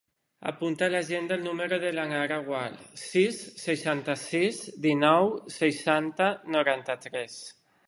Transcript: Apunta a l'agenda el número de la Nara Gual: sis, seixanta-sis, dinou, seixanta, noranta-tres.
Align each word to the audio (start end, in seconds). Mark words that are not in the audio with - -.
Apunta 0.51 0.85
a 0.85 0.93
l'agenda 0.93 1.35
el 1.39 1.43
número 1.47 1.77
de 1.83 1.91
la 1.97 2.05
Nara 2.13 2.39
Gual: 2.47 2.79
sis, 3.03 3.43
seixanta-sis, 3.65 4.65
dinou, 4.89 5.29
seixanta, 5.59 6.33
noranta-tres. 6.59 7.41